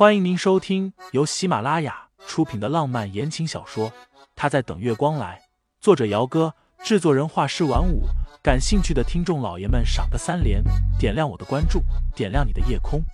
[0.00, 3.90] 欢迎您收听由喜马拉雅出品的浪漫言情小说
[4.34, 5.38] 《他在等月光来》，
[5.78, 8.04] 作者：姚哥，制作人：画师晚舞。
[8.42, 10.64] 感兴趣的听众老爷们，赏个三连，
[10.98, 11.82] 点亮我的关注，
[12.16, 13.04] 点亮你的夜空。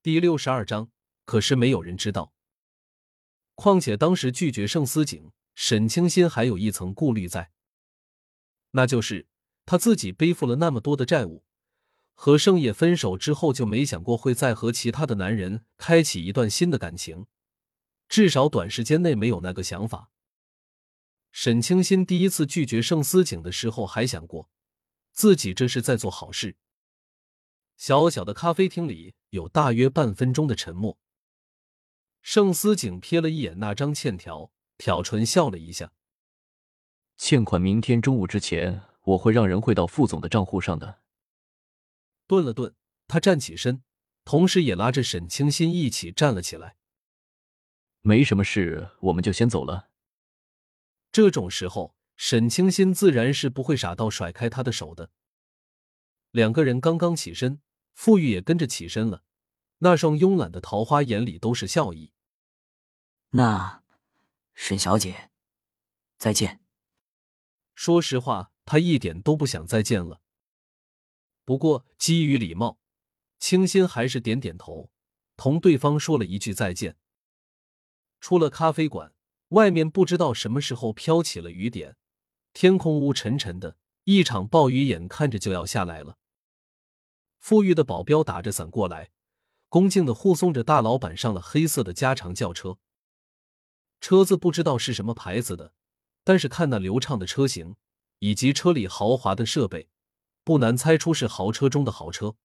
[0.00, 0.86] 第六十二章，
[1.24, 2.32] 可是没有人知道。
[3.56, 7.50] 况且当时拒绝盛思景，沈清心还有一层顾虑在。
[8.72, 9.26] 那就是
[9.64, 11.44] 他自己背负了那么多的债务，
[12.14, 17.26] 和盛野分手之后就没想过会再和其他的男人开启一段新的感情，
[18.08, 20.10] 至少短时间内没有那个想法。
[21.30, 24.50] 沈清心第一次拒绝盛思景的时候，还想过
[25.12, 26.56] 自己这是在做好事。
[27.76, 30.98] 小小的咖啡厅里有大约半分钟的沉默。
[32.20, 35.92] 盛思景瞥了一眼那张欠条，挑唇笑了一下。
[37.24, 40.98] 欠款明天中午之前，我会让人汇到副总的账户上的。
[42.26, 42.74] 顿了顿，
[43.06, 43.84] 他站起身，
[44.24, 46.74] 同时也拉着沈清新一起站了起来。
[48.00, 49.90] 没什么事，我们就先走了。
[51.12, 55.10] 这种时候，沈清新自然是不会傻到甩开他的手的。
[56.32, 57.60] 两个人刚刚起身，
[57.94, 59.22] 傅玉也跟着起身了，
[59.78, 62.12] 那双慵懒的桃花眼里都是笑意。
[63.30, 63.84] 那，
[64.54, 65.30] 沈小姐，
[66.18, 66.61] 再见。
[67.74, 70.20] 说实话，他一点都不想再见了。
[71.44, 72.78] 不过基于礼貌，
[73.38, 74.90] 清新还是点点头，
[75.36, 76.96] 同对方说了一句再见。
[78.20, 79.12] 出了咖啡馆，
[79.48, 81.96] 外面不知道什么时候飘起了雨点，
[82.52, 86.18] 天空乌沉沉的，一场暴雨眼看着就要下来了。
[87.40, 89.10] 富裕的保镖打着伞过来，
[89.68, 92.78] 恭敬的护送着大老板上了黑色的加长轿车。
[94.00, 95.74] 车子不知道是什么牌子的。
[96.24, 97.76] 但是看那流畅的车型，
[98.20, 99.88] 以及车里豪华的设备，
[100.44, 102.36] 不难猜出是豪车中的豪车。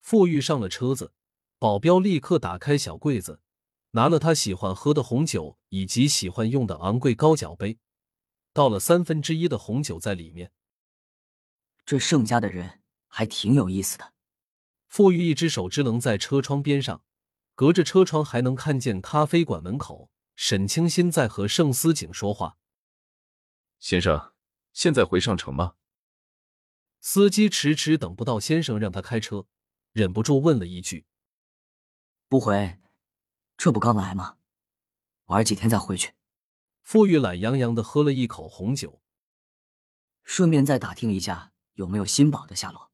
[0.00, 1.12] 傅玉上了车子，
[1.58, 3.40] 保镖立刻打开小柜子，
[3.92, 7.78] 拿了他喜欢喝的红酒以及喜欢用的昂贵高脚杯，
[8.52, 10.52] 倒了三分之一的红酒在里面。
[11.84, 14.12] 这盛家的人还挺有意思的。
[14.88, 17.02] 傅玉一只手支棱在车窗边上，
[17.54, 20.10] 隔着车窗还能看见咖啡馆门口。
[20.34, 22.56] 沈清心在和盛思景说话
[23.82, 24.32] ：“先生，
[24.72, 25.74] 现在回上城吗？”
[27.02, 29.48] 司机迟迟等不到先生让他开车，
[29.90, 31.04] 忍不住问了一句
[32.28, 32.78] ：“不回，
[33.56, 34.38] 这不刚来吗？
[35.24, 36.14] 玩几天再回去。”
[36.80, 39.02] 傅玉懒洋洋的喝了一口红酒，
[40.22, 42.92] 顺便再打听一下有没有新宝的下落。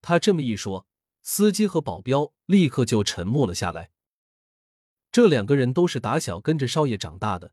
[0.00, 0.86] 他这么一说，
[1.20, 3.90] 司机和保镖立刻就沉默了下来。
[5.12, 7.52] 这两个人都是打小跟着少爷长大的，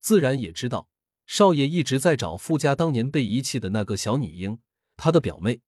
[0.00, 0.90] 自然也知道
[1.26, 4.60] 少爷一直在找傅家当年被遗弃的那个小女婴，
[4.96, 5.60] 他的表妹。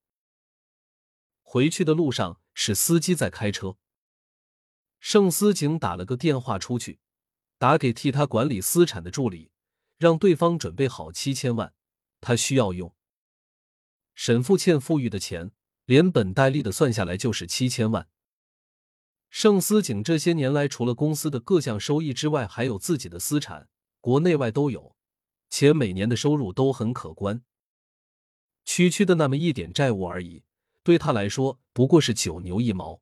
[1.42, 3.76] 回去的路上是司机在开车，
[5.00, 7.00] 盛思景打了个电话出去，
[7.58, 9.50] 打给替他管理私产的助理，
[9.98, 11.74] 让对方准备好七千万，
[12.20, 12.94] 他需要用。
[14.14, 15.52] 沈父欠傅玉的钱，
[15.86, 18.08] 连本带利的算下来就是七千万。
[19.30, 23.68] 盛思景这些年来，除了公司的各项收益之外，还有自己的私产，
[24.00, 24.96] 国内外都有，
[25.50, 27.42] 且每年的收入都很可观。
[28.64, 30.44] 区区的那么一点债务而已，
[30.82, 33.00] 对他来说不过是九牛一毛。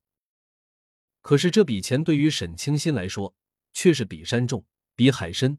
[1.23, 3.35] 可是这笔钱对于沈清心来说，
[3.73, 4.65] 却是比山重，
[4.95, 5.59] 比海深。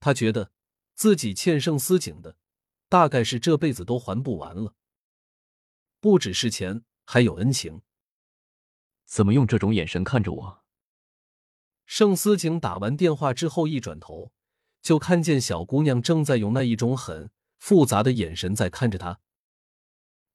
[0.00, 0.52] 他觉得
[0.94, 2.36] 自己欠盛思景的，
[2.90, 4.74] 大概是这辈子都还不完了。
[5.98, 7.80] 不只是钱，还有恩情。
[9.06, 10.64] 怎么用这种眼神看着我？
[11.86, 14.33] 盛思景打完电话之后，一转头
[14.84, 19.18] 就看见小姑娘正在用那一种很复杂的眼神在看着他。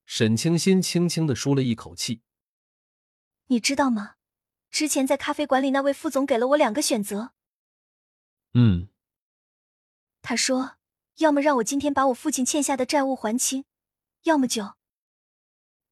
[0.05, 2.23] 沈清心轻轻的舒了一口气
[3.45, 4.15] ：“你知道吗？
[4.71, 7.33] 之前在咖啡馆里，那位副总给了我两个选择。
[8.55, 8.89] 嗯，
[10.23, 10.77] 他说，
[11.17, 13.65] 要么让我今天把我父亲欠下的债务还清，
[14.23, 14.73] 要么就……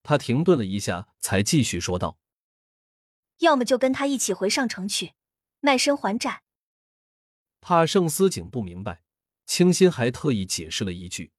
[0.01, 2.18] 他停顿了一下，才继续说道。”
[3.38, 5.13] 要么就跟他一起回上城去，
[5.60, 6.42] 卖身还债。
[7.67, 9.03] 怕盛思景不明白，
[9.45, 11.33] 清心还特意解释了一句：“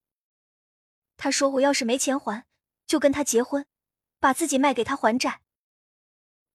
[1.16, 2.44] 他说我要是没钱还，
[2.86, 3.64] 就跟他结婚，
[4.20, 5.40] 把自己卖给他还债。”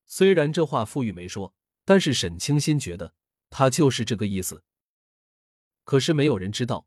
[0.05, 1.55] 虽然这话傅玉没说，
[1.85, 3.15] 但是沈清新觉得
[3.49, 4.63] 他就是这个意思。
[5.83, 6.85] 可是没有人知道，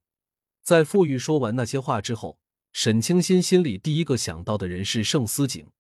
[0.63, 2.39] 在傅玉说完那些话之后，
[2.73, 5.73] 沈清新心里第一个想到的人是盛思景。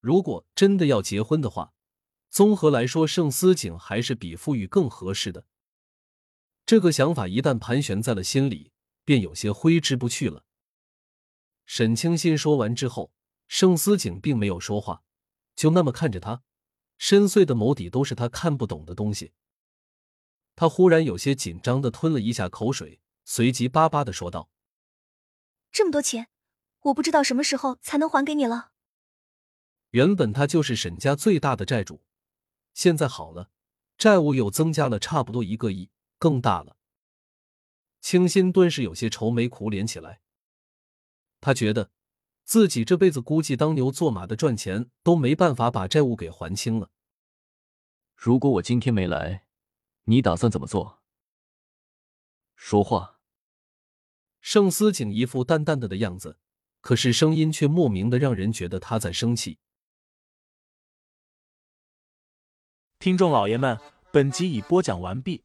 [0.00, 1.72] 如果真的要结婚的话，
[2.28, 5.46] 综合来说，盛思景还是比傅玉更合适的。
[6.68, 8.72] 这个想法一旦盘旋在了心里，
[9.02, 10.44] 便有些挥之不去了。
[11.64, 13.10] 沈清心说完之后，
[13.46, 15.02] 盛思景并没有说话，
[15.56, 16.42] 就那么看着他，
[16.98, 19.32] 深邃的眸底都是他看不懂的东西。
[20.56, 24.50] 他忽然有些紧张的吞了一下口水，随即巴巴的说道
[25.72, 26.28] ：“这么多钱，
[26.82, 28.72] 我不知道什么时候才能还给你了。
[29.92, 32.02] 原本他就是沈家最大的债主，
[32.74, 33.48] 现在好了，
[33.96, 35.88] 债务又增加了差不多一个亿，
[36.18, 36.76] 更大了。”
[38.00, 40.20] 清新顿时有些愁眉苦脸起来。
[41.40, 41.90] 他觉得
[42.44, 46.90] 自己这辈子估计当牛做马的赚钱都没办法把债务给还清了。
[48.14, 49.46] 如果我今天没来，
[50.04, 51.02] 你打算怎么做？
[52.56, 53.20] 说话。
[54.40, 56.38] 盛思景一副淡淡的的样子，
[56.80, 59.58] 可是声音却莫名的让人觉得他在生气。
[62.98, 63.78] 听众老爷们，
[64.12, 65.44] 本集已播讲完毕，